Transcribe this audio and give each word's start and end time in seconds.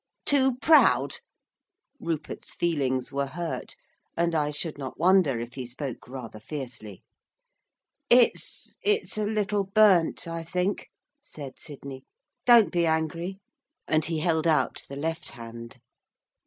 'Too 0.25 0.55
proud?' 0.63 1.17
Rupert's 1.99 2.55
feelings 2.55 3.11
were 3.11 3.27
hurt, 3.27 3.75
and 4.17 4.33
I 4.33 4.49
should 4.49 4.79
not 4.79 4.99
wonder 4.99 5.39
if 5.39 5.53
he 5.53 5.67
spoke 5.67 6.07
rather 6.07 6.39
fiercely. 6.39 7.03
'It's 8.09 8.77
it's 8.81 9.15
a 9.19 9.25
little 9.25 9.63
burnt, 9.65 10.27
I 10.27 10.41
think,' 10.41 10.89
said 11.21 11.59
Sidney, 11.59 12.03
'don't 12.47 12.71
be 12.71 12.87
angry,' 12.87 13.37
and 13.87 14.03
he 14.03 14.17
held 14.21 14.47
out 14.47 14.85
the 14.89 14.95
left 14.97 15.29
hand. 15.29 15.77